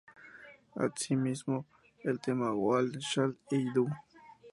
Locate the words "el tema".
2.03-2.51